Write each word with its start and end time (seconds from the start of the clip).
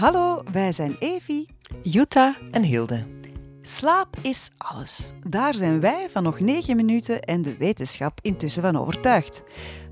Hallo, 0.00 0.42
wij 0.52 0.72
zijn 0.72 0.96
Evi. 0.98 1.46
Jutta. 1.82 2.36
en 2.50 2.62
Hilde. 2.62 3.06
Slaap 3.62 4.16
is 4.22 4.50
alles. 4.56 5.12
Daar 5.26 5.54
zijn 5.54 5.80
wij 5.80 6.06
van 6.10 6.22
nog 6.22 6.40
9 6.40 6.76
minuten 6.76 7.22
en 7.22 7.42
de 7.42 7.56
wetenschap 7.56 8.18
intussen 8.22 8.62
van 8.62 8.76
overtuigd. 8.76 9.42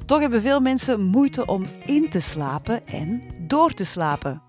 Toch 0.07 0.21
hebben 0.21 0.43
veel 0.43 0.61
mensen 0.61 1.03
moeite 1.03 1.47
om 1.47 1.67
in 1.85 2.11
te 2.11 2.21
slapen 2.21 2.87
en 2.87 3.23
door 3.47 3.75
te 3.75 3.85
slapen. 3.85 4.43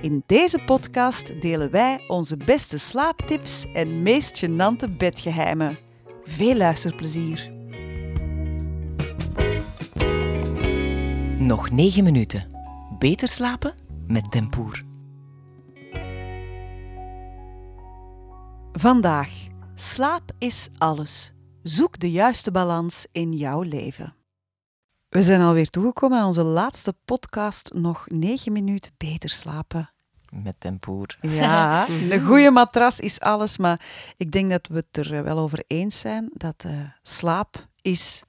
In 0.00 0.22
deze 0.26 0.58
podcast 0.58 1.42
delen 1.42 1.70
wij 1.70 2.04
onze 2.08 2.36
beste 2.36 2.78
slaaptips 2.78 3.66
en 3.72 4.02
meest 4.02 4.44
gênante 4.44 4.96
bedgeheimen. 4.98 5.78
Veel 6.24 6.54
luisterplezier. 6.54 7.52
Nog 11.38 11.70
9 11.70 12.04
minuten. 12.04 12.46
Beter 12.98 13.28
slapen 13.28 13.74
met 14.06 14.30
tempoer. 14.30 14.87
Vandaag. 18.78 19.28
Slaap 19.74 20.30
is 20.38 20.68
alles. 20.76 21.32
Zoek 21.62 21.98
de 21.98 22.10
juiste 22.10 22.50
balans 22.50 23.06
in 23.12 23.32
jouw 23.32 23.62
leven. 23.62 24.14
We 25.08 25.22
zijn 25.22 25.40
alweer 25.40 25.70
toegekomen 25.70 26.18
aan 26.18 26.26
onze 26.26 26.42
laatste 26.42 26.94
podcast. 27.04 27.70
Nog 27.74 28.06
9 28.08 28.52
minuten 28.52 28.92
beter 28.96 29.30
slapen. 29.30 29.90
Met 30.30 30.54
tempoer. 30.58 31.16
Ja, 31.18 31.88
een 32.10 32.24
goede 32.24 32.50
matras 32.50 33.00
is 33.00 33.20
alles, 33.20 33.58
maar 33.58 33.86
ik 34.16 34.30
denk 34.30 34.50
dat 34.50 34.66
we 34.66 34.84
het 34.90 35.06
er 35.06 35.24
wel 35.24 35.38
over 35.38 35.64
eens 35.66 35.98
zijn 35.98 36.30
dat 36.32 36.64
eh, 36.66 36.72
slaap 37.02 37.68
is 37.82 38.22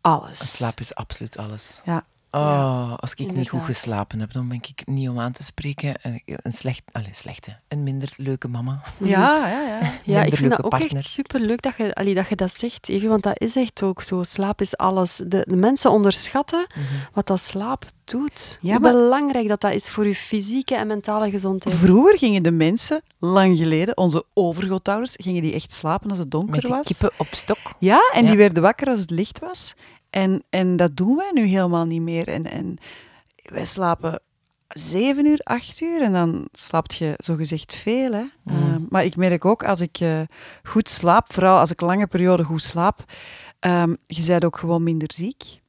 alles. 0.00 0.56
Slaap 0.56 0.80
is 0.80 0.94
absoluut 0.94 1.38
alles. 1.38 1.82
Ja. 1.84 2.06
Oh, 2.34 2.92
als 2.96 3.14
ik 3.14 3.34
niet 3.34 3.48
goed 3.48 3.62
geslapen 3.64 4.20
heb, 4.20 4.32
dan 4.32 4.48
ben 4.48 4.56
ik 4.56 4.82
niet 4.86 5.08
om 5.08 5.18
aan 5.20 5.32
te 5.32 5.42
spreken. 5.44 5.94
Een, 6.02 6.22
een 6.24 6.52
slecht, 6.52 6.82
allez, 6.92 7.18
slechte, 7.18 7.56
een 7.68 7.82
minder 7.82 8.12
leuke 8.16 8.48
mama. 8.48 8.80
Ja, 8.98 9.48
ja, 9.48 9.60
ja. 9.66 9.80
Ja, 10.04 10.22
ik 10.22 10.34
vind 10.36 10.50
dat 10.50 10.62
ook 10.64 10.70
partner. 10.70 10.96
echt 10.96 11.06
superleuk 11.08 11.62
dat 11.62 11.74
je, 11.76 11.94
allee, 11.94 12.14
dat 12.14 12.28
je 12.28 12.36
dat 12.36 12.50
zegt, 12.56 12.88
Evie, 12.88 13.08
want 13.08 13.22
dat 13.22 13.40
is 13.40 13.56
echt 13.56 13.82
ook 13.82 14.02
zo. 14.02 14.22
Slaap 14.22 14.60
is 14.60 14.76
alles. 14.76 15.16
De, 15.26 15.44
de 15.48 15.56
mensen 15.56 15.90
onderschatten 15.90 16.66
wat 17.12 17.26
dat 17.26 17.40
slaap 17.40 17.84
doet. 18.04 18.58
Ja, 18.60 18.70
Hoe 18.70 18.80
maar- 18.80 18.92
belangrijk 18.92 19.48
dat 19.48 19.60
dat 19.60 19.72
is 19.72 19.88
voor 19.90 20.06
je 20.06 20.14
fysieke 20.14 20.74
en 20.74 20.86
mentale 20.86 21.30
gezondheid. 21.30 21.74
Vroeger 21.76 22.18
gingen 22.18 22.42
de 22.42 22.50
mensen, 22.50 23.02
lang 23.18 23.56
geleden, 23.58 23.96
onze 23.96 24.24
overgrootouders, 24.34 25.14
gingen 25.20 25.42
die 25.42 25.52
echt 25.54 25.72
slapen 25.72 26.08
als 26.10 26.18
het 26.18 26.30
donker 26.30 26.50
Met 26.50 26.60
die 26.60 26.70
was. 26.70 26.86
kippen 26.86 27.10
op 27.16 27.26
stok. 27.30 27.58
Ja, 27.78 28.10
en 28.14 28.22
Ja. 28.22 28.28
die 28.28 28.38
werden 28.38 28.62
wakker 28.62 28.88
als 28.88 28.98
het 29.00 29.10
licht 29.10 29.38
was. 29.38 29.74
En, 30.12 30.42
en 30.50 30.76
dat 30.76 30.96
doen 30.96 31.16
wij 31.16 31.30
nu 31.34 31.42
helemaal 31.44 31.84
niet 31.84 32.00
meer. 32.00 32.28
En, 32.28 32.50
en 32.50 32.76
wij 33.42 33.64
slapen 33.66 34.20
zeven 34.68 35.26
uur, 35.26 35.40
acht 35.42 35.80
uur 35.80 36.02
en 36.02 36.12
dan 36.12 36.48
slaapt 36.52 36.94
je 36.94 37.14
zogezegd 37.16 37.74
veel. 37.76 38.12
Hè? 38.12 38.24
Mm. 38.44 38.56
Uh, 38.56 38.76
maar 38.88 39.04
ik 39.04 39.16
merk 39.16 39.44
ook 39.44 39.64
als 39.64 39.80
ik 39.80 40.00
eh, 40.00 40.20
goed 40.62 40.88
slaap, 40.88 41.32
vooral 41.32 41.58
als 41.58 41.70
ik 41.70 41.80
lange 41.80 42.06
periode 42.06 42.44
goed 42.44 42.62
slaap, 42.62 43.04
ehm, 43.58 43.94
je 44.02 44.26
bent 44.26 44.44
ook 44.44 44.56
gewoon 44.56 44.82
minder 44.82 45.12
ziek. 45.14 45.60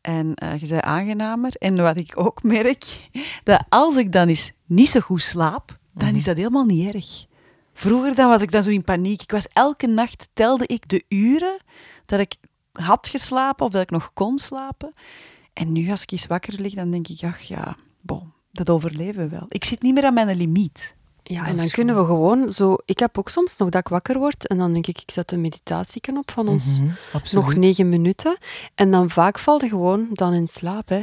En 0.00 0.34
eh, 0.34 0.58
je 0.60 0.68
bent 0.68 0.82
aangenamer. 0.82 1.52
En 1.58 1.76
wat 1.76 1.96
ik 1.96 2.12
ook 2.14 2.42
merk, 2.42 3.08
dat 3.44 3.64
als 3.68 3.96
ik 3.96 4.12
dan 4.12 4.28
eens 4.28 4.52
niet 4.66 4.88
zo 4.88 5.00
goed 5.00 5.22
slaap, 5.22 5.78
dan 5.94 6.08
Mhm. 6.08 6.16
is 6.16 6.24
dat 6.24 6.36
helemaal 6.36 6.64
niet 6.64 6.94
erg. 6.94 7.26
Vroeger 7.74 8.14
dan 8.14 8.28
was 8.28 8.42
ik 8.42 8.50
dan 8.50 8.62
zo 8.62 8.70
in 8.70 8.84
paniek. 8.84 9.22
Ik 9.22 9.30
was 9.30 9.48
elke 9.52 9.86
nacht, 9.86 10.28
telde 10.32 10.66
ik 10.66 10.88
de 10.88 11.04
uren 11.08 11.56
dat 12.06 12.20
ik 12.20 12.34
had 12.80 13.08
geslapen 13.08 13.66
of 13.66 13.72
dat 13.72 13.82
ik 13.82 13.90
nog 13.90 14.10
kon 14.14 14.38
slapen. 14.38 14.92
En 15.52 15.72
nu 15.72 15.90
als 15.90 16.02
ik 16.02 16.10
eens 16.10 16.26
wakker 16.26 16.60
lig, 16.60 16.74
dan 16.74 16.90
denk 16.90 17.08
ik, 17.08 17.22
ach 17.24 17.40
ja, 17.40 17.76
bon, 18.00 18.32
dat 18.52 18.70
overleven 18.70 19.22
we 19.22 19.28
wel. 19.36 19.46
Ik 19.48 19.64
zit 19.64 19.82
niet 19.82 19.94
meer 19.94 20.04
aan 20.04 20.14
mijn 20.14 20.36
limiet. 20.36 20.96
Ja, 21.22 21.46
en 21.46 21.56
dan 21.56 21.68
kunnen 21.68 21.96
we 21.96 22.04
gewoon 22.04 22.52
zo... 22.52 22.76
Ik 22.84 22.98
heb 22.98 23.18
ook 23.18 23.28
soms 23.28 23.56
nog 23.56 23.68
dat 23.68 23.80
ik 23.80 23.88
wakker 23.88 24.18
word 24.18 24.46
en 24.46 24.58
dan 24.58 24.72
denk 24.72 24.86
ik, 24.86 25.00
ik 25.00 25.10
zet 25.10 25.32
een 25.32 25.40
meditatieknop 25.40 26.30
van 26.30 26.48
ons 26.48 26.78
Mhm, 26.80 26.90
absoluut. 27.12 27.44
nog 27.44 27.54
negen 27.54 27.88
minuten. 27.88 28.36
En 28.74 28.90
dan 28.90 29.10
vaak 29.10 29.38
valt 29.38 29.60
je 29.60 29.68
gewoon 29.68 30.06
dan 30.12 30.32
in 30.32 30.48
slaap. 30.48 30.88
Hè. 30.88 31.00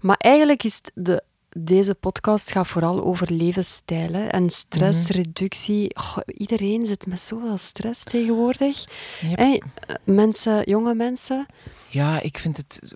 Maar 0.00 0.16
eigenlijk 0.16 0.62
is 0.64 0.74
het 0.74 0.90
de, 0.94 1.22
deze 1.56 1.94
podcast 1.94 2.52
gaat 2.52 2.66
vooral 2.66 3.04
over 3.04 3.32
levensstijl 3.32 4.12
hè, 4.12 4.26
en 4.26 4.50
stressreductie. 4.50 5.94
Oh, 5.96 6.16
iedereen 6.26 6.86
zit 6.86 7.06
met 7.06 7.20
zoveel 7.20 7.56
stress 7.56 8.04
tegenwoordig. 8.04 8.84
Yep. 9.20 9.38
Eh, 9.38 9.60
mensen, 10.04 10.62
jonge 10.64 10.94
mensen. 10.94 11.46
Ja, 11.92 12.20
ik 12.20 12.38
vind 12.38 12.56
het 12.56 12.92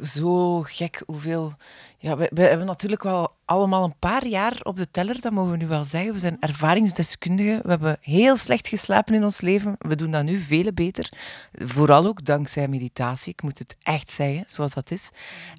zo- 0.00 0.62
gek 0.62 1.02
hoeveel... 1.06 1.54
Ja, 1.98 2.16
we, 2.16 2.30
hebben 2.34 2.66
natuurlijk 2.66 3.02
wel 3.02 3.36
allemaal 3.44 3.84
een 3.84 3.98
paar 3.98 4.26
jaar 4.26 4.60
op 4.62 4.76
de 4.76 4.90
teller, 4.90 5.20
dat 5.20 5.32
mogen 5.32 5.50
we 5.50 5.56
nu 5.56 5.66
wel 5.66 5.84
zeggen. 5.84 6.12
We 6.12 6.18
zijn 6.18 6.36
ervaringsdeskundigen. 6.40 7.62
We 7.62 7.68
hebben 7.68 7.98
heel 8.00 8.36
slecht 8.36 8.68
geslapen 8.68 9.14
in 9.14 9.24
ons 9.24 9.40
leven. 9.40 9.76
We 9.78 9.94
doen 9.96 10.10
dat 10.10 10.24
nu 10.24 10.38
veel 10.38 10.72
beter. 10.72 11.12
Vooral 11.52 12.06
ook 12.06 12.24
dankzij 12.24 12.68
meditatie. 12.68 13.32
Ik 13.32 13.42
moet 13.42 13.58
het 13.58 13.76
echt 13.82 14.10
zeggen, 14.10 14.44
zoals 14.46 14.74
dat 14.74 14.90
is. 14.90 15.10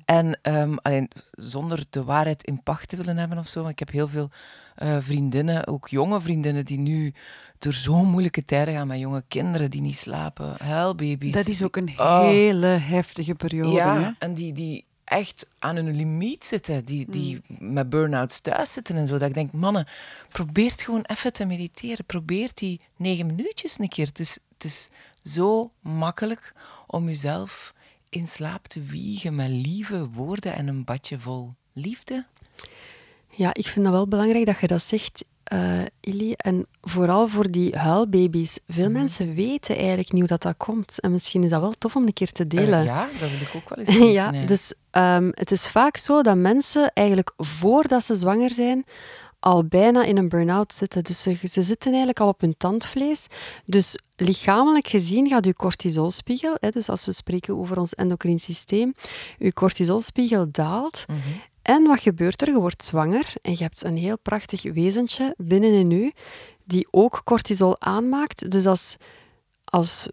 En 0.05 0.39
ehm, 0.41 0.75
alleen, 0.81 1.09
zonder 1.31 1.85
de 1.89 2.03
waarheid 2.03 2.43
in 2.43 2.63
pacht 2.63 2.89
te 2.89 2.95
willen 2.95 3.17
hebben 3.17 3.37
of 3.37 3.47
zo. 3.47 3.67
Ik 3.67 3.79
heb 3.79 3.91
heel 3.91 4.07
veel 4.07 4.29
eh, 4.79 4.97
vriendinnen, 4.99 5.67
ook 5.67 5.87
jonge 5.87 6.21
vriendinnen, 6.21 6.65
die 6.65 6.77
nu 6.79 7.13
door 7.59 7.73
zo'n 7.73 8.07
moeilijke 8.09 8.45
tijden 8.45 8.73
gaan 8.73 8.87
met 8.87 8.99
jonge 8.99 9.23
kinderen 9.27 9.71
die 9.71 9.81
niet 9.81 9.97
slapen. 9.97 10.55
Huilbaby's. 10.57 11.33
Dat 11.33 11.47
is 11.47 11.63
ook 11.63 11.75
een 11.75 11.93
Oh. 11.97 12.21
hele 12.21 12.65
heftige 12.67 13.35
periode. 13.35 13.71
Ja, 13.75 14.01
Hè? 14.01 14.09
en 14.19 14.33
die, 14.33 14.53
die 14.53 14.85
echt 15.03 15.47
aan 15.59 15.75
hun 15.75 15.95
limiet 15.95 16.45
zitten, 16.45 16.85
die, 16.85 17.05
die 17.09 17.41
met 17.59 17.89
burn-outs 17.89 18.39
thuis 18.39 18.73
zitten 18.73 18.95
en 18.95 19.07
zo. 19.07 19.17
Dat 19.17 19.27
ik 19.29 19.33
denk, 19.35 19.51
mannen, 19.51 19.87
probeert 20.29 20.81
gewoon 20.81 21.03
even 21.05 21.33
te 21.33 21.45
mediteren. 21.45 22.05
Probeert 22.05 22.57
die 22.57 22.79
negen 22.95 23.25
minuutjes 23.25 23.79
een 23.79 23.89
keer. 23.89 24.05
Het 24.07 24.19
is, 24.19 24.37
het 24.53 24.63
is 24.63 24.89
zo 25.23 25.71
makkelijk 25.81 26.53
om 26.87 27.07
jezelf 27.07 27.73
in 28.09 28.27
slaap 28.27 28.67
te 28.67 28.81
wiegen 28.81 29.35
met 29.35 29.49
lieve 29.49 30.09
woorden 30.09 30.55
en 30.55 30.67
een 30.67 30.83
badje 30.83 31.19
vol 31.19 31.53
liefde. 31.73 32.25
Ja, 33.39 33.53
ik 33.53 33.67
vind 33.67 33.85
dat 33.85 33.93
wel 33.93 34.07
belangrijk 34.07 34.45
dat 34.45 34.59
je 34.59 34.67
dat 34.67 34.83
zegt, 34.83 35.25
eh 35.43 35.81
Illy. 35.99 36.33
En 36.37 36.65
vooral 36.81 37.27
voor 37.27 37.51
die 37.51 37.75
huilbaby's. 37.75 38.59
Veel 38.67 38.89
mensen 38.89 39.33
weten 39.33 39.77
eigenlijk 39.77 40.11
niet 40.11 40.19
hoe 40.19 40.29
dat, 40.29 40.41
dat 40.41 40.57
komt. 40.57 40.99
En 40.99 41.11
misschien 41.11 41.43
is 41.43 41.49
dat 41.49 41.61
wel 41.61 41.71
tof 41.77 41.95
om 41.95 42.05
een 42.05 42.13
keer 42.13 42.31
te 42.31 42.43
Eh, 42.43 42.49
delen. 42.49 42.83
ja, 42.83 43.07
dat 43.19 43.29
wil 43.29 43.39
ik 43.41 43.51
ook 43.55 43.69
wel 43.69 43.77
eens 43.85 43.89
weten. 43.97 44.11
ja, 44.11 44.31
dus 44.31 44.73
ehm, 44.91 45.29
het 45.33 45.51
is 45.51 45.67
vaak 45.67 45.97
zo 45.97 46.21
dat 46.21 46.35
mensen 46.37 46.91
eigenlijk 46.93 47.33
voordat 47.37 48.03
ze 48.03 48.15
zwanger 48.15 48.51
zijn, 48.51 48.85
al 49.39 49.63
bijna 49.65 50.03
in 50.03 50.17
een 50.17 50.29
burn-out 50.29 50.73
zitten. 50.73 51.03
Dus 51.03 51.21
ze, 51.21 51.35
ze 51.49 51.61
zitten 51.61 51.89
eigenlijk 51.89 52.19
al 52.19 52.27
op 52.27 52.41
hun 52.41 52.55
tandvlees. 52.57 53.27
Dus 53.65 53.97
lichamelijk 54.15 54.87
gezien 54.87 55.27
gaat 55.27 55.45
uw 55.45 55.53
cortisolspiegel, 55.53 56.55
hè, 56.59 56.69
dus 56.69 56.89
als 56.89 57.05
we 57.05 57.11
spreken 57.11 57.57
over 57.57 57.77
ons 57.79 57.93
endocrine 57.95 58.39
systeem, 58.39 58.93
uw 59.39 59.51
cortisolspiegel 59.51 60.47
daalt. 60.51 61.05
Mhm. 61.07 61.17
En 61.69 61.83
wat 61.87 62.01
gebeurt 62.01 62.41
er? 62.41 62.49
Je 62.49 62.59
wordt 62.59 62.83
zwanger 62.83 63.33
en 63.41 63.51
je 63.51 63.63
hebt 63.63 63.83
een 63.83 63.97
heel 63.97 64.17
prachtig 64.17 64.63
wezentje 64.63 65.33
binnenin 65.37 65.91
u 65.91 66.11
die 66.63 66.87
ook 66.91 67.21
cortisol 67.23 67.81
aanmaakt. 67.81 68.51
Dus 68.51 68.65
als, 68.65 68.95
als 69.63 70.09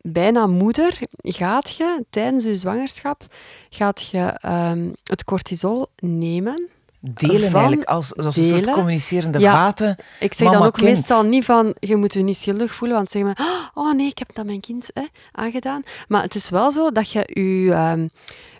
bijna 0.00 0.46
moeder 0.46 0.98
gaat 1.22 1.70
je 1.70 2.04
tijdens 2.10 2.44
je 2.44 2.54
zwangerschap 2.54 3.34
gaat 3.70 4.00
je, 4.00 4.18
ehm, 4.18 4.90
het 5.04 5.24
cortisol 5.24 5.86
nemen. 5.96 6.68
Delen 7.00 7.50
van 7.50 7.60
eigenlijk, 7.60 7.88
als, 7.88 8.16
als 8.16 8.36
een 8.36 8.44
soort 8.44 8.70
communicerende 8.70 9.38
Ja. 9.38 9.52
vaten. 9.52 9.96
Ik 10.20 10.34
zeg 10.34 10.50
dan 10.52 10.62
ook 10.62 10.72
kind. 10.72 10.88
meestal 10.90 11.22
niet 11.22 11.44
van, 11.44 11.74
je 11.78 11.96
moet 11.96 12.12
je 12.12 12.20
niet 12.22 12.36
schuldig 12.36 12.72
voelen, 12.72 12.96
want 12.96 13.10
zeggen 13.10 13.34
we, 13.34 13.42
oh 13.74 13.94
nee, 13.94 14.06
ik 14.06 14.18
heb 14.18 14.34
dat 14.34 14.46
mijn 14.46 14.60
kind 14.60 14.90
hè, 14.94 15.04
aangedaan. 15.32 15.82
Maar 16.08 16.22
het 16.22 16.34
is 16.34 16.50
wel 16.50 16.72
zo 16.72 16.90
dat 16.90 17.10
je 17.10 17.18
je, 17.32 17.72
ehm, 17.72 18.08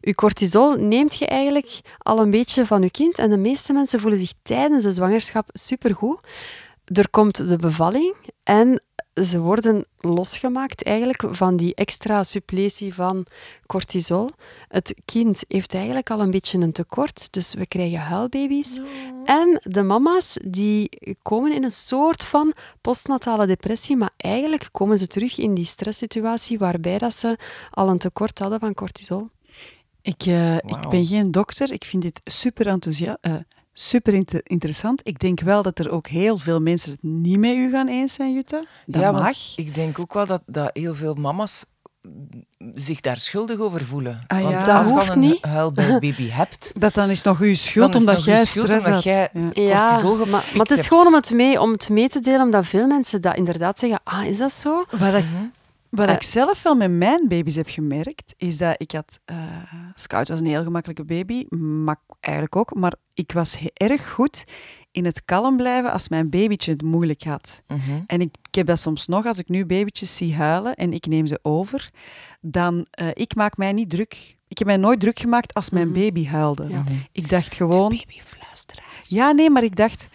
je 0.00 0.14
cortisol 0.14 0.74
neemt 0.76 1.16
je 1.16 1.26
eigenlijk 1.26 1.80
al 1.98 2.20
een 2.20 2.30
beetje 2.30 2.66
van 2.66 2.82
je 2.82 2.90
kind. 2.90 3.18
En 3.18 3.30
de 3.30 3.36
meeste 3.36 3.72
mensen 3.72 4.00
voelen 4.00 4.18
zich 4.18 4.32
tijdens 4.42 4.82
de 4.82 4.90
zwangerschap 4.92 5.48
supergoed. 5.52 6.18
Er 6.84 7.10
komt 7.10 7.48
de 7.48 7.56
bevalling 7.56 8.14
en 8.42 8.82
ze 9.24 9.40
worden 9.40 9.84
losgemaakt 10.00 10.82
eigenlijk 10.84 11.24
van 11.30 11.56
die 11.56 11.74
extra 11.74 12.22
suppletie 12.24 12.94
van 12.94 13.26
cortisol. 13.66 14.30
Het 14.68 14.94
kind 15.04 15.42
heeft 15.48 15.74
eigenlijk 15.74 16.10
al 16.10 16.20
een 16.20 16.30
beetje 16.30 16.58
een 16.58 16.72
tekort, 16.72 17.32
dus 17.32 17.54
we 17.54 17.66
krijgen 17.66 17.98
huilbaby's. 17.98 18.80
En 19.24 19.60
de 19.62 19.82
mama's 19.82 20.38
die 20.44 20.88
komen 21.22 21.54
in 21.54 21.64
een 21.64 21.70
soort 21.70 22.24
van 22.24 22.54
postnatale 22.80 23.46
depressie, 23.46 23.96
maar 23.96 24.10
eigenlijk 24.16 24.68
komen 24.72 24.98
ze 24.98 25.06
terug 25.06 25.38
in 25.38 25.54
die 25.54 25.64
stresssituatie 25.64 26.58
waarbij 26.58 26.98
dat 26.98 27.14
ze 27.14 27.38
al 27.70 27.88
een 27.88 27.98
tekort 27.98 28.38
hadden 28.38 28.60
van 28.60 28.74
cortisol. 28.74 29.28
Ik, 30.02 30.22
eh, 30.26 30.56
ik 30.56 30.88
ben 30.88 31.06
geen 31.06 31.30
dokter. 31.30 31.72
Ik 31.72 31.84
vind 31.84 32.02
dit 32.02 32.20
super 32.24 32.66
enthousiast. 32.66 33.18
Super 33.72 34.14
inter- 34.14 34.40
interessant. 34.44 35.00
Ik 35.08 35.18
denk 35.18 35.40
wel 35.40 35.62
dat 35.62 35.78
er 35.78 35.90
ook 35.90 36.06
heel 36.06 36.38
veel 36.38 36.60
mensen 36.60 36.90
het 36.90 37.02
niet 37.02 37.38
met 37.38 37.54
u 37.54 37.70
gaan 37.70 37.88
eens 37.88 38.12
zijn, 38.14 38.34
Jutta. 38.34 38.64
Dat 38.86 39.02
ja, 39.02 39.12
mag. 39.12 39.22
want 39.22 39.52
ik 39.56 39.74
denk 39.74 39.98
ook 39.98 40.12
wel 40.14 40.26
dat, 40.26 40.42
dat 40.46 40.70
heel 40.72 40.94
veel 40.94 41.14
mama's 41.14 41.64
zich 42.74 43.00
daar 43.00 43.18
schuldig 43.18 43.58
over 43.58 43.84
voelen. 43.84 44.24
Ah, 44.26 44.38
Want 44.40 44.50
ja. 44.50 44.58
Dat 44.58 44.92
als 44.94 45.06
je 45.06 45.12
een 45.12 45.18
niet. 45.18 45.44
huil 45.44 45.72
bij 45.72 45.88
baby 45.98 46.28
hebt, 46.28 46.72
Dat 46.78 46.94
dan 46.94 47.10
is 47.10 47.22
nog 47.22 47.40
uw 47.40 47.54
schuld 47.54 47.94
omdat 47.94 48.16
nog 48.16 48.26
uw 48.26 48.32
jij 48.32 48.44
schuld 48.44 48.66
stress 48.66 48.86
omdat 48.86 49.04
had. 49.04 49.12
jij- 49.12 49.30
Ja. 49.52 50.00
Maar, 50.02 50.26
maar 50.28 50.42
het 50.52 50.70
is 50.70 50.76
hebt. 50.76 50.88
gewoon 50.88 51.06
om 51.06 51.14
het, 51.14 51.30
mee, 51.30 51.60
om 51.60 51.70
het 51.72 51.88
mee 51.88 52.08
te 52.08 52.20
delen, 52.20 52.40
omdat 52.42 52.66
veel 52.66 52.86
mensen 52.86 53.20
dat 53.20 53.36
inderdaad 53.36 53.78
zeggen, 53.78 54.00
ah, 54.04 54.24
is 54.26 54.38
dat 54.38 54.52
zo? 54.52 54.84
Wat 55.90 56.08
Eh. 56.08 56.14
ik 56.14 56.22
zelf 56.22 56.62
wel 56.62 56.74
met 56.74 56.90
mijn 56.90 57.28
baby's 57.28 57.54
heb 57.56 57.68
gemerkt, 57.68 58.34
is 58.36 58.58
dat 58.58 58.74
ik 58.76 58.92
had... 58.92 59.18
eh, 59.24 59.36
Scout 59.94 60.28
was 60.28 60.40
een 60.40 60.46
heel 60.46 60.62
gemakkelijke 60.62 61.04
baby, 61.04 61.44
Mak 61.56 62.00
eigenlijk 62.20 62.56
ook, 62.56 62.74
maar 62.74 62.94
ik 63.14 63.32
was 63.32 63.56
erg 63.74 64.10
goed 64.10 64.44
in 64.90 65.04
het 65.04 65.24
kalm 65.24 65.56
blijven 65.56 65.92
als 65.92 66.08
mijn 66.08 66.30
babytje 66.30 66.72
het 66.72 66.82
moeilijk 66.82 67.22
had. 67.22 67.62
Mhm. 67.66 68.00
En 68.06 68.20
ik, 68.20 68.34
ik 68.48 68.54
heb 68.54 68.66
dat 68.66 68.78
soms 68.78 69.06
nog, 69.06 69.26
als 69.26 69.38
ik 69.38 69.48
nu 69.48 69.66
babytjes 69.66 70.16
zie 70.16 70.34
huilen 70.34 70.74
en 70.74 70.92
ik 70.92 71.06
neem 71.06 71.26
ze 71.26 71.38
over, 71.42 71.90
dan 72.40 72.86
uh, 73.02 73.08
ik 73.12 73.34
maak 73.34 73.56
mij 73.56 73.72
niet 73.72 73.90
druk. 73.90 74.36
Ik 74.48 74.58
heb 74.58 74.66
mij 74.66 74.76
nooit 74.76 75.00
druk 75.00 75.18
gemaakt 75.18 75.54
als 75.54 75.70
mijn 75.70 75.88
Mhm. 75.90 75.98
baby 76.00 76.26
huilde. 76.26 76.68
Ja. 76.68 76.84
Ik 77.12 77.28
dacht 77.28 77.54
gewoon... 77.54 77.88
babyfluisteraar. 77.88 79.02
Ja, 79.04 79.30
nee, 79.32 79.50
maar 79.50 79.62
ik 79.64 79.76
dacht, 79.76 80.08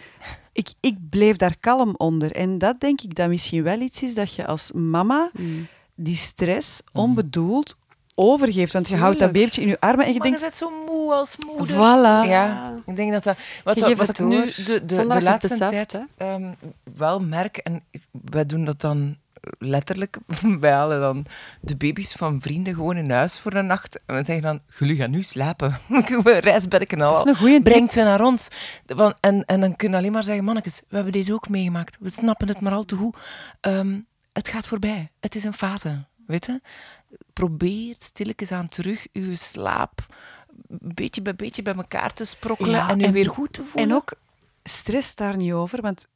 ik, 0.56 0.68
ik 0.80 0.96
bleef 1.10 1.36
daar 1.36 1.56
kalm 1.60 1.94
onder. 1.96 2.32
En 2.32 2.58
dat 2.58 2.80
denk 2.80 3.00
ik 3.00 3.14
dat 3.14 3.28
misschien 3.28 3.62
wel 3.62 3.80
iets 3.80 4.02
is 4.02 4.14
dat 4.14 4.34
je 4.34 4.46
als 4.46 4.72
mama 4.72 5.30
Mm. 5.32 5.66
die 5.94 6.16
stress 6.16 6.82
Mhm. 6.92 7.02
onbedoeld 7.04 7.76
overgeeft. 8.14 8.72
Want 8.72 8.88
je 8.88 8.96
houdt 8.96 9.18
dat 9.18 9.32
babytje 9.32 9.62
in 9.62 9.68
je 9.68 9.80
armen 9.80 10.06
en 10.06 10.12
je 10.12 10.18
Maar 10.18 10.26
je 10.26 10.32
denkt, 10.38 10.46
bent 10.46 10.56
zo 10.56 10.84
moe 10.86 11.12
als 11.12 11.36
moeder. 11.56 11.74
voilà. 11.76 12.28
Ja, 12.30 12.74
ik 12.86 12.96
denk 12.96 13.12
dat 13.12 13.24
dat... 13.24 13.36
Wat, 13.64 13.74
Je 13.74 13.80
dat- 13.80 13.96
wat 14.06 14.08
ik 14.18 14.26
nu 14.26 14.44
de, 14.44 14.62
de, 14.64 14.84
de 14.86 14.94
je 14.94 15.22
laatste 15.22 15.48
beseft, 15.58 15.88
tijd 15.88 16.00
ehm, 16.16 16.52
wel 16.96 17.20
merk, 17.20 17.56
en 17.56 17.82
wij 18.10 18.46
doen 18.46 18.64
dat 18.64 18.80
dan 18.80 19.16
letterlijk, 19.58 20.18
wij 20.60 20.72
halen 20.72 21.00
dan 21.00 21.26
de 21.60 21.76
baby's 21.76 22.12
van 22.12 22.40
vrienden 22.40 22.74
gewoon 22.74 22.96
in 22.96 23.10
huis 23.10 23.40
voor 23.40 23.54
een 23.54 23.66
nacht. 23.66 24.00
En 24.06 24.16
we 24.16 24.24
zeggen 24.24 24.44
dan, 24.44 24.60
jullie 24.78 24.96
gaan 24.96 25.10
nu 25.10 25.22
slapen. 25.22 25.78
we 26.24 26.38
reisberken 26.40 27.00
al. 27.00 27.14
Dat 27.14 27.26
is 27.26 27.32
een 27.32 27.38
goede 27.38 27.62
Brengt 27.62 27.92
ze 27.92 28.02
naar 28.02 28.20
ons. 28.20 28.48
En, 29.20 29.44
en 29.44 29.60
dan 29.60 29.76
kun 29.76 29.90
je 29.90 29.96
alleen 29.96 30.12
maar 30.12 30.24
zeggen, 30.24 30.44
mannetjes, 30.44 30.82
we 30.88 30.94
hebben 30.94 31.12
deze 31.12 31.32
ook 31.34 31.48
meegemaakt. 31.48 31.96
We 32.00 32.08
snappen 32.08 32.48
het 32.48 32.60
maar 32.60 32.72
al 32.72 32.84
te 32.84 32.96
goed. 32.96 33.16
Ehm, 33.60 34.00
het 34.32 34.48
gaat 34.48 34.66
voorbij. 34.66 35.10
Het 35.20 35.34
is 35.34 35.44
een 35.44 35.54
fase. 35.54 36.04
Weet 36.26 36.46
je? 36.46 36.60
Probeer 37.32 37.94
stilletjes 37.98 38.52
aan 38.52 38.68
terug 38.68 39.06
uw 39.12 39.36
slaap 39.36 40.06
beetje 40.68 41.22
bij 41.22 41.34
beetje 41.36 41.62
bij 41.62 41.74
elkaar 41.74 42.12
te 42.12 42.24
sprokkelen 42.24 42.70
Ja, 42.70 42.88
en 42.88 43.00
u 43.00 43.04
en- 43.04 43.12
weer 43.12 43.30
goed 43.30 43.52
te 43.52 43.64
voelen. 43.64 43.90
En 43.90 43.96
ook, 43.96 44.12
stress 44.62 45.14
daar 45.14 45.36
niet 45.36 45.52
over, 45.52 45.80
want 45.82 46.08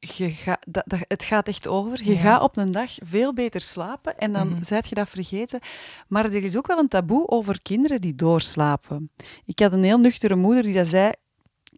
je 0.00 0.30
ga, 0.30 0.58
dat, 0.68 0.82
dat, 0.86 1.00
het 1.08 1.24
gaat 1.24 1.48
echt 1.48 1.68
over. 1.68 2.04
Je 2.04 2.12
Ja. 2.14 2.20
gaat 2.20 2.42
op 2.42 2.56
een 2.56 2.70
dag 2.70 2.90
veel 3.02 3.32
beter 3.34 3.60
slapen 3.60 4.18
en 4.18 4.32
dan 4.32 4.56
zijt 4.64 4.88
je 4.88 4.94
dat 4.94 5.08
vergeten. 5.08 5.60
Maar 6.08 6.24
er 6.24 6.44
is 6.44 6.56
ook 6.56 6.66
wel 6.66 6.78
een 6.78 6.88
taboe 6.88 7.28
over 7.28 7.62
kinderen 7.62 8.00
die 8.00 8.14
doorslapen. 8.14 9.10
Ik 9.44 9.58
had 9.58 9.72
een 9.72 9.84
heel 9.84 9.98
nuchtere 9.98 10.36
moeder 10.36 10.62
die 10.62 10.74
dat 10.74 10.86
zei, 10.86 11.10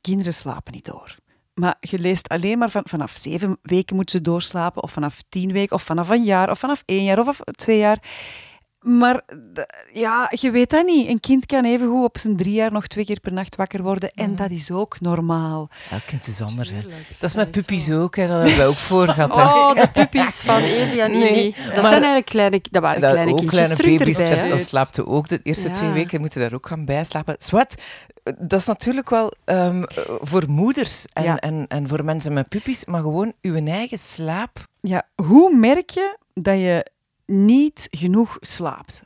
kinderen 0.01 0.35
slapen 0.35 0.73
niet 0.73 0.85
door. 0.85 1.17
Maar 1.55 1.77
je 1.81 1.99
leest 1.99 2.29
alleen 2.29 2.59
maar 2.59 2.71
van, 2.71 2.83
vanaf 2.85 3.17
zeven 3.17 3.59
weken 3.63 3.97
moeten 3.97 4.17
ze 4.19 4.25
doorslapen, 4.25 4.83
of 4.83 4.93
vanaf 4.93 5.23
tien 5.29 5.53
weken, 5.53 5.77
of 5.77 5.83
vanaf 5.83 6.09
een 6.09 6.25
jaar, 6.25 6.51
of 6.51 6.59
vanaf 6.59 6.83
één 6.87 7.05
jaar, 7.05 7.19
of 7.19 7.29
af 7.29 7.41
twee 7.57 7.79
jaar. 7.79 8.03
Maar 8.83 9.23
ja, 9.93 10.29
je 10.31 10.51
weet 10.51 10.71
dat 10.71 10.87
niet. 10.87 11.09
Een 11.09 11.21
kind 11.21 11.47
kan 11.47 11.65
evengoed 11.65 12.05
op 12.05 12.19
zijn 12.19 12.37
drie 12.37 12.53
jaar 12.53 12.73
nog 12.73 12.87
twee 12.87 13.05
keer 13.05 13.21
per 13.21 13.33
nacht 13.33 13.57
wakker 13.57 13.83
worden. 13.83 14.11
En 14.11 14.31
Mhm. 14.31 14.43
dat 14.43 14.51
is 14.51 14.71
ook 14.71 15.01
normaal. 15.01 15.69
Elk 15.91 16.03
kind 16.07 16.27
is 16.27 16.41
anders. 16.41 16.71
Hè. 16.71 16.81
Dat 17.19 17.31
is 17.31 17.35
met 17.35 17.51
puppies 17.51 17.91
ook. 17.91 18.17
Hè. 18.17 18.27
Dat 18.27 18.37
hebben 18.37 18.57
we 18.57 18.65
ook 18.65 18.75
voor 18.77 19.09
gehad. 19.15 19.33
Oh, 19.33 19.75
de 19.75 19.89
puppies 20.01 20.41
van 20.41 20.57
Evie 20.63 21.01
en 21.03 21.11
Nee. 21.11 21.55
Dat 21.57 21.67
maar- 21.67 21.75
zijn 21.75 21.93
eigenlijk 21.93 22.27
kleine, 22.27 22.61
dat 22.71 22.83
waren 22.83 23.01
Dat 23.01 23.11
kleine 23.11 23.31
ook 23.33 23.39
kindjes 23.39 23.59
kleine 23.77 23.99
baby's, 23.99 24.19
erbij. 24.19 24.37
daar, 24.37 24.49
dan 24.49 24.59
slaapt 24.59 24.95
ze 24.95 25.07
ook. 25.07 25.29
De 25.29 25.41
eerste 25.43 25.69
Ja. 25.69 25.75
twee 25.75 25.91
weken 25.91 26.21
moeten 26.21 26.41
daar 26.41 26.53
ook 26.55 26.67
gaan 26.67 26.85
bijslapen. 26.85 27.35
Zwat, 27.39 27.75
dat 28.39 28.61
is 28.61 28.67
natuurlijk 28.67 29.11
wel 29.11 29.33
ehm, 29.45 29.83
voor 30.21 30.45
moeders 30.49 31.05
en, 31.13 31.23
Ja. 31.23 31.39
en, 31.39 31.65
en 31.69 31.89
voor 31.89 32.05
mensen 32.05 32.33
met 32.33 32.49
puppies, 32.49 32.85
maar 32.85 33.01
gewoon 33.03 33.33
uw 33.43 33.67
eigen 33.67 33.99
slaap. 33.99 34.67
Ja, 34.81 35.03
hoe 35.15 35.57
merk 35.57 35.91
je 35.91 36.17
dat 36.35 36.59
je 36.59 36.87
niet 37.33 37.89
genoeg 37.91 38.37
slaapt? 38.41 39.03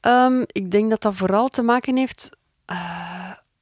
Ehm, 0.00 0.42
ik 0.46 0.70
denk 0.70 0.90
dat 0.90 1.02
dat 1.02 1.14
vooral 1.14 1.48
te 1.48 1.62
maken 1.62 1.96
heeft... 1.96 2.30
eh, 2.64 2.76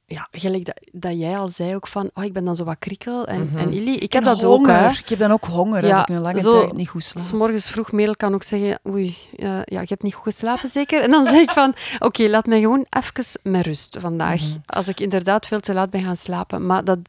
ja, 0.05 0.27
gelijk 0.31 0.65
dat, 0.65 0.79
dat 0.91 1.17
jij 1.19 1.37
al 1.37 1.47
zei 1.49 1.75
ook 1.75 1.87
van, 1.87 2.09
oh, 2.13 2.23
ik 2.23 2.33
ben 2.33 2.45
dan 2.45 2.55
zo 2.55 2.63
wat 2.63 2.75
krikkel. 2.79 3.25
En, 3.27 3.41
Mhm. 3.41 3.57
en 3.57 3.73
Ili, 3.73 3.95
ik 3.97 4.13
heb 4.13 4.21
En 4.23 4.27
dat 4.29 4.43
ook, 4.43 4.55
honger. 4.55 4.75
hè. 4.75 4.89
Ik 4.89 5.09
heb 5.09 5.19
dan 5.19 5.31
ook 5.31 5.45
honger 5.45 5.91
als 5.93 6.01
ik 6.01 6.09
een 6.09 6.19
lange 6.21 6.39
zo- 6.39 6.59
tijd 6.59 6.73
niet 6.73 6.89
goed 6.89 7.03
slaap. 7.03 7.23
S 7.25 7.31
morgens 7.31 7.69
vroeg 7.69 7.91
Merel 7.91 8.15
kan 8.15 8.33
ook 8.33 8.43
zeggen, 8.43 8.79
oei, 8.87 9.17
eh, 9.35 9.45
ja, 9.47 9.79
je 9.79 9.85
hebt 9.87 10.03
niet 10.03 10.13
goed 10.13 10.33
geslapen 10.33 10.69
zeker? 10.69 11.01
En 11.01 11.11
dan 11.11 11.25
zeg 11.33 11.41
ik 11.41 11.49
van, 11.49 11.75
oké, 11.99 12.23
laat 12.29 12.45
mij 12.45 12.59
gewoon 12.59 12.85
even 12.89 13.25
met 13.51 13.65
rust 13.65 13.97
vandaag. 13.99 14.41
Mhm. 14.41 14.57
Als 14.65 14.87
ik 14.87 14.99
inderdaad 14.99 15.47
veel 15.47 15.59
te 15.59 15.73
laat 15.73 15.89
ben 15.89 16.03
gaan 16.03 16.17
slapen. 16.17 16.65
Maar 16.65 16.83
dat, 16.83 16.99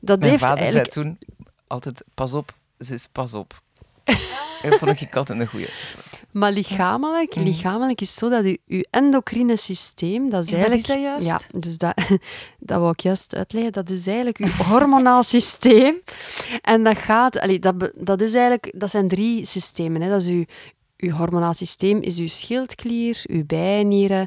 dat 0.00 0.18
Mijn 0.18 0.30
heeft 0.30 0.42
vader 0.42 0.58
eigenlijk... 0.58 0.92
zei 0.92 1.04
toen 1.06 1.18
altijd, 1.66 2.04
pas 2.14 2.32
op, 2.32 2.54
ze 2.78 2.94
is 2.94 3.06
pas 3.12 3.34
op. 3.34 3.60
Dat 4.70 4.78
vond 4.78 5.00
ik 5.00 5.16
altijd 5.16 5.40
een 5.40 5.46
goeie. 5.46 5.68
Maar 6.32 6.52
lichamelijk, 6.52 7.34
Mhm. 7.34 7.44
lichamelijk 7.44 8.00
is 8.00 8.14
zo 8.14 8.28
dat 8.28 8.44
je, 8.44 8.60
je 8.64 8.86
endocrine 8.90 9.56
systeem, 9.56 10.30
dat 10.30 10.44
is 10.44 10.52
En 10.52 10.58
wat 10.60 10.68
eigenlijk... 10.68 10.80
is 10.80 10.86
dat 10.86 11.00
juist? 11.00 11.26
Ja, 11.52 11.58
dus 11.58 11.78
dat, 11.78 11.94
dat 12.58 12.78
wou 12.80 12.90
ik 12.90 13.00
juist 13.00 13.34
uitleggen. 13.34 13.72
Dat 13.72 13.90
is 13.90 14.06
eigenlijk 14.06 14.38
je 14.38 14.62
hormonaal 14.64 15.22
systeem. 15.36 15.94
En 16.60 16.84
dat 16.84 16.98
gaat... 16.98 17.38
Allee, 17.38 17.58
dat, 17.58 17.90
dat, 17.94 18.20
is 18.20 18.32
eigenlijk, 18.34 18.72
dat 18.76 18.90
zijn 18.90 19.08
drie 19.08 19.44
systemen. 19.44 20.00
Hè. 20.02 20.08
Dat 20.10 20.20
is 20.20 20.26
je, 20.26 20.46
je 20.96 21.12
hormonaal 21.12 21.52
systeem 21.54 22.02
is 22.02 22.18
uw 22.18 22.28
schildklier, 22.28 23.22
uw 23.26 23.44
bijnieren 23.46 24.26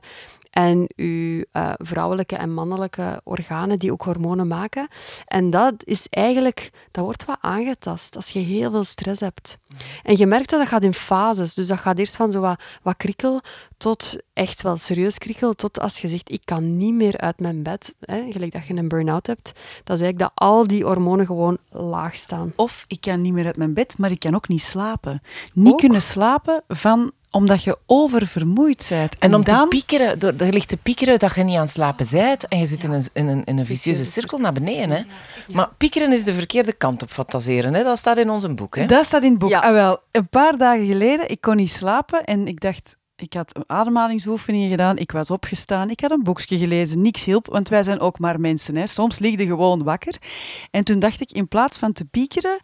en 0.50 0.90
uw 0.96 1.44
eh, 1.51 1.72
vrouwelijke 1.78 2.36
en 2.36 2.54
mannelijke 2.54 3.22
organen 3.24 3.80
die 3.80 3.92
ook 3.92 4.01
hormonen 4.01 4.48
maken. 4.48 4.88
En 5.25 5.50
dat 5.50 5.74
is 5.84 6.07
eigenlijk, 6.10 6.72
dat 6.92 7.04
wordt 7.04 7.25
wat 7.25 7.38
aangetast 7.42 8.16
als 8.16 8.30
je 8.30 8.40
heel 8.40 8.72
veel 8.72 8.84
stress 8.84 9.19
hebt. 9.19 9.57
En 10.04 10.18
je 10.18 10.25
merkt 10.25 10.50
dat 10.50 10.60
dat 10.60 10.68
gaat 10.69 10.84
in 10.84 10.94
fases. 10.94 11.54
Dus 11.54 11.68
dat 11.68 11.80
gaat 11.80 11.98
eerst 11.98 12.16
van 12.16 12.31
zo 12.31 12.40
wat, 12.40 12.62
wat 12.81 12.98
krikkel 12.98 13.42
tot 13.78 14.18
echt 14.34 14.62
wel 14.62 14.78
serieus 14.78 15.18
krikkel, 15.18 15.54
tot 15.54 15.80
als 15.80 16.00
je 16.00 16.07
zegt, 16.07 16.31
ik 16.31 16.42
kan 16.46 16.78
niet 16.78 16.94
meer 16.94 17.18
uit 17.18 17.40
mijn 17.40 17.63
bed, 17.63 17.96
hè, 18.00 18.31
gelijk 18.31 18.51
dat 18.51 18.66
je 18.68 18.74
een 18.74 18.88
burn-out 18.88 19.28
hebt, 19.28 19.51
dat 19.84 19.98
is 19.98 20.01
eigenlijk 20.04 20.19
dat 20.19 20.31
al 20.34 20.68
die 20.68 20.84
hormonen 20.84 21.25
gewoon 21.25 21.57
laag 21.69 22.16
staan. 22.16 22.54
Of 22.56 22.86
ik 22.88 23.01
kan 23.01 23.22
niet 23.22 23.34
meer 23.34 23.46
uit 23.46 23.57
mijn 23.57 23.74
bed, 23.74 23.98
maar 23.98 24.12
ik 24.12 24.19
kan 24.19 24.36
ook 24.36 24.48
niet 24.48 24.62
slapen. 24.62 25.22
Niet 25.54 25.74
Ook? 25.74 25.80
kunnen 25.80 26.01
slapen 26.01 26.63
van, 26.68 27.12
omdat 27.31 27.64
je 27.64 27.78
oververmoeid 27.86 28.86
bent. 28.90 29.18
En 29.18 29.36
om 29.36 29.44
dan, 29.44 29.62
te 29.62 29.68
piekeren, 29.68 30.20
door, 30.20 30.34
er 30.38 30.54
ligt 30.54 30.68
te 30.68 30.78
piekeren 30.78 31.20
dat 31.20 31.36
je 31.36 31.44
niet 31.44 31.56
aan 31.56 31.62
het 31.62 31.72
slapen 31.72 32.08
bent 32.12 32.48
en 32.48 32.60
je 32.60 32.66
zit 32.66 32.84
in, 32.84 32.92
een, 32.92 33.06
in, 33.14 33.28
een, 33.28 33.44
in 33.44 33.58
een 33.58 33.66
vicieuze 33.66 34.06
cirkel 34.06 34.38
naar 34.38 34.54
beneden. 34.54 34.90
Hè. 34.90 35.02
Maar 35.54 35.70
piekeren 35.78 36.14
is 36.14 36.24
de 36.24 36.34
verkeerde 36.34 36.74
kant 36.74 37.01
op 37.01 37.10
fantaseren. 37.10 37.74
Hè. 37.74 37.84
Dat 37.84 37.98
staat 37.98 38.18
in 38.18 38.30
ons 38.30 38.53
boek. 38.53 38.75
Hè. 38.75 38.86
Dat 38.86 39.06
staat 39.06 39.24
in 39.24 39.30
het 39.30 39.39
boek. 39.39 39.50
Ja. 39.50 39.60
Ah, 39.60 39.72
wel, 39.72 40.00
een 40.12 40.30
paar 40.30 40.58
dagen 40.58 40.86
geleden, 40.86 41.30
ik 41.30 41.42
kon 41.42 41.56
niet 41.56 41.72
slapen 41.72 42.24
en 42.24 42.48
ik 42.48 42.60
dacht... 42.60 42.98
Ik 43.15 43.34
had 43.34 43.60
ademhalingsoefeningen 43.68 44.70
gedaan, 44.70 44.98
ik 44.98 45.12
was 45.12 45.32
opgestaan, 45.32 45.89
ik 45.89 46.00
had 46.00 46.12
een 46.12 46.24
boekje 46.24 46.58
gelezen, 46.58 47.01
niks 47.01 47.24
hielp, 47.24 47.48
want 47.48 47.70
wij 47.70 47.84
zijn 47.84 48.00
ook 48.00 48.20
maar 48.20 48.39
mensen. 48.39 48.75
Hè. 48.75 48.88
Soms 48.88 49.20
lig 49.20 49.38
je 49.38 49.46
gewoon 49.46 49.84
wakker. 49.84 50.18
En 50.72 50.84
toen 50.84 51.00
dacht 51.00 51.22
ik, 51.22 51.32
in 51.32 51.48
plaats 51.48 51.77
van 51.77 51.94
te 51.94 52.06
piekeren, 52.06 52.60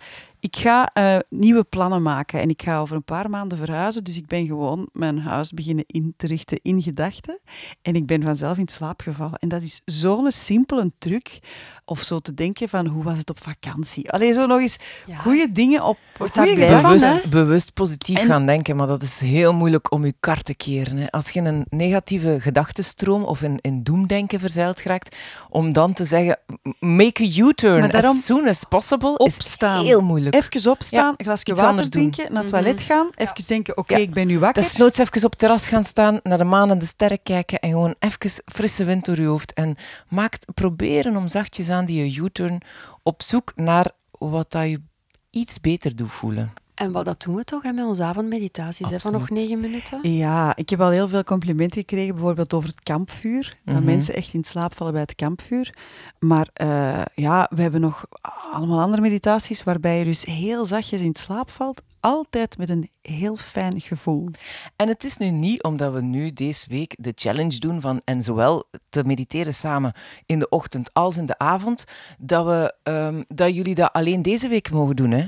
ik 0.45 0.55
ga 0.55 0.89
eh, 0.93 1.17
nieuwe 1.29 1.63
plannen 1.63 2.01
maken 2.01 2.39
en 2.39 2.49
ik 2.49 2.61
ga 2.61 2.79
over 2.79 2.95
een 2.95 3.03
paar 3.03 3.29
maanden 3.29 3.57
verhuizen. 3.57 4.03
Dus 4.03 4.17
ik 4.17 4.27
ben 4.27 4.45
gewoon 4.45 4.89
mijn 4.93 5.19
huis 5.19 5.51
beginnen 5.51 5.83
in 5.87 6.13
te 6.17 6.27
richten 6.27 6.59
in 6.61 6.81
gedachten. 6.81 7.39
En 7.81 7.95
ik 7.95 8.05
ben 8.05 8.23
vanzelf 8.23 8.57
in 8.57 8.67
slaap 8.67 9.01
gevallen. 9.01 9.39
En 9.39 9.47
dat 9.49 9.61
is 9.61 9.81
zo'n 9.85 10.31
simpele 10.31 10.91
truc. 10.97 11.39
Of 11.87 12.01
zo 12.01 12.19
te 12.19 12.33
denken 12.33 12.69
van, 12.69 12.85
hoe 12.87 13.03
was 13.03 13.17
het 13.17 13.29
op 13.29 13.43
vakantie? 13.43 14.11
Allee, 14.11 14.33
zo 14.33 14.45
nog 14.45 14.59
eens 14.59 14.77
Ja. 15.05 15.17
goede 15.17 15.51
dingen 15.51 15.83
op 15.83 15.97
Wordt 16.17 16.35
daar 16.35 16.47
van, 16.81 16.91
bewust, 16.91 17.29
bewust 17.29 17.73
positief 17.73 18.19
En- 18.19 18.25
gaan 18.27 18.45
denken, 18.45 18.75
maar 18.75 18.87
dat 18.87 19.01
is 19.01 19.19
heel 19.19 19.53
moeilijk 19.53 19.91
om 19.91 20.05
je 20.05 20.13
kar 20.19 20.41
te 20.41 20.55
keren. 20.55 20.97
Hè. 20.97 21.11
Als 21.11 21.29
je 21.29 21.39
in 21.39 21.45
een 21.45 21.65
negatieve 21.69 22.37
gedachtenstroom 22.41 23.23
of 23.23 23.41
in, 23.41 23.57
in 23.61 23.83
doemdenken 23.83 24.39
verzeild 24.39 24.81
raakt, 24.81 25.15
om 25.49 25.73
dan 25.73 25.93
te 25.93 26.05
zeggen, 26.05 26.39
make 26.79 27.23
a 27.23 27.45
U-turn 27.47 27.91
as 27.91 28.25
soon 28.25 28.47
as 28.47 28.63
possible, 28.69 29.17
opstaan. 29.17 29.81
is 29.83 29.87
heel 29.87 30.01
moeilijk. 30.01 30.34
Even 30.35 30.71
opstaan, 30.71 31.13
een 31.17 31.25
glasje 31.25 31.51
iets 31.51 31.61
water 31.61 31.81
doen. 31.81 31.89
drinken, 32.11 32.33
naar 32.33 32.43
het 32.43 32.51
Mhm. 32.51 32.61
toilet 32.63 32.81
gaan, 32.81 33.09
even 33.15 33.47
denken, 33.47 33.77
oké, 33.77 33.95
ik 33.95 34.13
ben 34.13 34.27
nu 34.27 34.39
wakker. 34.39 34.61
Dat 34.61 34.71
is 34.71 34.77
nooit 34.77 34.99
even 34.99 35.23
op 35.23 35.29
het 35.29 35.39
terras 35.39 35.67
gaan 35.67 35.83
staan, 35.83 36.19
naar 36.23 36.37
de 36.37 36.43
maan 36.43 36.71
en 36.71 36.79
de 36.79 36.85
sterren 36.85 37.23
kijken 37.23 37.59
en 37.59 37.69
gewoon 37.69 37.95
even 37.99 38.43
frisse 38.45 38.83
wind 38.83 39.05
door 39.05 39.19
je 39.19 39.25
hoofd. 39.27 39.53
En 39.53 39.75
maakt, 40.09 40.45
proberen 40.53 41.15
om 41.15 41.27
zachtjes 41.27 41.69
aan 41.69 41.85
die 41.85 42.21
U-turn 42.21 42.61
op 43.03 43.21
zoek 43.21 43.51
naar 43.55 43.91
wat 44.11 44.51
dat 44.51 44.63
je 44.69 44.81
iets 45.29 45.59
beter 45.61 45.95
doet 45.95 46.11
voelen. 46.11 46.53
En 46.75 46.91
wat 46.91 47.05
dat 47.05 47.21
doen 47.21 47.35
we 47.35 47.43
toch 47.43 47.63
hè, 47.63 47.71
met 47.71 47.85
onze 47.85 48.03
avondmeditaties, 48.03 48.89
hè, 48.89 48.99
van 48.99 49.11
nog 49.11 49.29
negen 49.29 49.59
minuten? 49.59 50.11
Ja, 50.11 50.55
ik 50.55 50.69
heb 50.69 50.81
al 50.81 50.89
heel 50.89 51.07
veel 51.07 51.23
complimenten 51.23 51.79
gekregen, 51.79 52.15
bijvoorbeeld 52.15 52.53
over 52.53 52.69
het 52.69 52.83
kampvuur. 52.83 53.57
Dat 53.65 53.75
Mhm. 53.75 53.85
mensen 53.85 54.15
echt 54.15 54.33
in 54.33 54.43
slaap 54.43 54.75
vallen 54.75 54.93
bij 54.93 55.01
het 55.01 55.15
kampvuur. 55.15 55.73
Maar 56.19 56.49
eh, 56.53 57.01
ja, 57.15 57.49
we 57.55 57.61
hebben 57.61 57.81
nog 57.81 58.05
allemaal 58.51 58.81
andere 58.81 59.01
meditaties 59.01 59.63
waarbij 59.63 59.97
je 59.99 60.05
dus 60.05 60.25
heel 60.25 60.65
zachtjes 60.65 61.01
in 61.01 61.15
slaap 61.15 61.49
valt. 61.49 61.81
Altijd 61.99 62.57
met 62.57 62.69
een 62.69 62.89
heel 63.01 63.35
fijn 63.35 63.81
gevoel. 63.81 64.29
En 64.75 64.87
het 64.87 65.03
is 65.03 65.17
nu 65.17 65.29
niet 65.31 65.63
omdat 65.63 65.93
we 65.93 66.01
nu 66.01 66.33
deze 66.33 66.65
week 66.69 66.95
de 66.99 67.11
challenge 67.15 67.59
doen 67.59 67.81
van 67.81 68.01
en 68.03 68.21
zowel 68.21 68.63
te 68.89 69.03
mediteren 69.03 69.53
samen 69.53 69.93
in 70.25 70.39
de 70.39 70.49
ochtend 70.49 70.93
als 70.93 71.17
in 71.17 71.25
de 71.25 71.37
avond, 71.37 71.83
dat, 72.17 72.45
we, 72.45 72.73
ehm, 72.83 73.23
dat 73.27 73.55
jullie 73.55 73.75
dat 73.75 73.93
alleen 73.93 74.21
deze 74.21 74.47
week 74.47 74.71
mogen 74.71 74.95
doen. 74.95 75.11
Hè? 75.11 75.25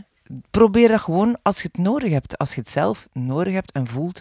Probeer 0.52 0.88
dat 0.88 1.02
gewoon 1.02 1.38
als 1.42 1.62
je 1.62 1.68
het 1.72 1.78
nodig 1.84 2.12
hebt, 2.12 2.38
als 2.38 2.54
je 2.56 2.60
het 2.62 2.70
zelf 2.70 3.08
nodig 3.14 3.54
hebt 3.54 3.72
en 3.72 3.88
voelt. 3.88 4.20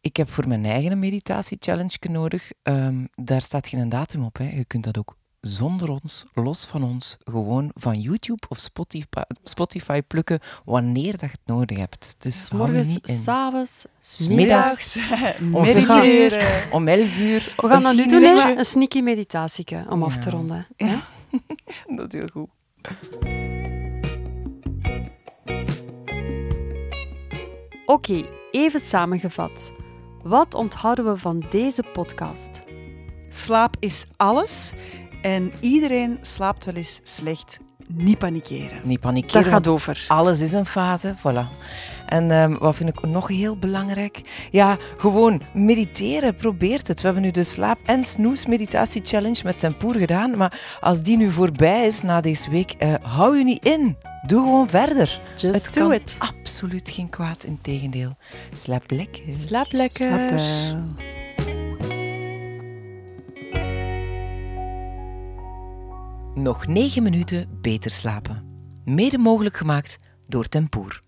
Ik 0.00 0.16
heb 0.16 0.30
voor 0.30 0.48
mijn 0.48 0.64
eigen 0.64 0.98
meditatie-challenge 0.98 1.96
nodig. 2.00 2.50
Ehm, 2.62 3.04
daar 3.14 3.42
staat 3.42 3.66
geen 3.68 3.88
datum 3.88 4.24
op. 4.24 4.36
Hè. 4.38 4.44
Je 4.44 4.64
kunt 4.64 4.84
dat 4.84 4.98
ook 4.98 5.16
zonder 5.40 5.88
ons, 5.90 6.26
los 6.34 6.64
van 6.64 6.82
ons, 6.82 7.16
gewoon 7.24 7.70
van 7.74 8.00
YouTube 8.00 8.46
of 8.48 8.58
Spotify, 8.58 9.22
Spotify 9.44 10.00
plukken 10.02 10.40
wanneer 10.64 11.10
dat 11.10 11.20
je 11.20 11.26
het 11.26 11.40
nodig 11.46 11.78
hebt. 11.78 12.14
Dus 12.18 12.50
Morgens, 12.50 12.98
s'avonds, 13.02 13.84
smiddags. 14.00 15.10
Mediteren. 15.40 16.48
Om 16.72 16.88
11 16.88 17.18
uur. 17.18 17.54
We 17.56 17.68
gaan 17.68 17.82
dat 17.82 17.94
nu 17.94 18.06
doen, 18.06 18.22
hè? 18.22 18.56
een 18.56 18.64
sneaky 18.64 19.00
meditatieke, 19.00 19.84
om 19.88 20.02
af 20.02 20.18
te 20.18 20.30
Ja. 20.30 20.36
ronden. 20.36 20.66
hè? 20.76 20.96
Dat 21.96 22.14
is 22.14 22.20
heel 22.20 22.28
goed. 22.32 22.48
Oké, 27.92 28.24
even 28.50 28.80
samengevat. 28.80 29.72
Wat 30.22 30.54
onthouden 30.54 31.04
we 31.04 31.18
van 31.18 31.44
deze 31.50 31.82
podcast? 31.92 32.62
Slaap 33.28 33.76
is 33.78 34.06
alles 34.16 34.72
en 35.22 35.52
iedereen 35.60 36.18
slaapt 36.20 36.64
wel 36.64 36.74
eens 36.74 37.00
slecht. 37.02 37.58
Niet 37.94 38.18
panikeren. 38.18 38.80
Niet 38.82 39.02
Dat 39.02 39.12
panikeren. 39.12 39.42
gaat 39.42 39.52
want 39.52 39.68
over. 39.68 40.04
Alles 40.08 40.40
is 40.40 40.52
een 40.52 40.66
fase, 40.66 41.14
voilà. 41.18 41.56
En 42.06 42.30
ehm, 42.30 42.58
wat 42.58 42.76
vind 42.76 42.88
ik 42.88 43.06
nog 43.06 43.28
heel 43.28 43.56
belangrijk? 43.56 44.20
Ja, 44.50 44.76
gewoon 44.96 45.40
mediteren. 45.54 46.34
Probeert 46.36 46.88
het. 46.88 46.98
We 47.00 47.04
hebben 47.04 47.22
nu 47.24 47.30
de 47.30 47.44
slaap- 47.44 47.78
en 47.86 48.04
snoes-meditatie-challenge 48.04 49.40
met 49.44 49.58
Tempoer 49.58 49.94
gedaan. 49.94 50.36
Maar 50.36 50.78
als 50.80 51.02
die 51.02 51.16
nu 51.16 51.30
voorbij 51.30 51.86
is 51.86 52.02
na 52.02 52.20
deze 52.20 52.50
week, 52.50 52.74
eh, 52.78 52.94
hou 53.02 53.38
je 53.38 53.44
niet 53.44 53.66
in. 53.66 53.96
Doe 54.26 54.40
gewoon 54.42 54.68
verder. 54.68 55.20
Just 55.36 55.64
het 55.66 55.74
do 55.74 55.90
it. 55.90 56.16
absoluut 56.18 56.90
geen 56.90 57.08
kwaad, 57.08 57.44
in 57.44 57.58
tegendeel. 57.62 58.10
Slaap 58.54 58.90
lekker. 58.90 59.22
Slaap 59.46 59.72
lekker. 59.72 60.08
Slaap 60.08 60.30
wel. 60.30 61.21
Nog 66.34 66.66
9 66.66 67.02
minuten 67.02 67.58
beter 67.60 67.90
slapen. 67.90 68.44
Mede 68.84 69.18
mogelijk 69.18 69.56
gemaakt 69.56 69.96
door 70.26 70.44
Tempoer. 70.44 71.00